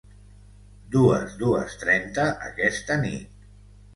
[0.95, 3.47] Dues, dues trenta, aquesta nit.